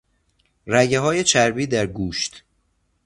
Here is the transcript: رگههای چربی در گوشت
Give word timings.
رگههای 0.67 1.23
چربی 1.23 1.67
در 1.67 1.87
گوشت 1.87 2.43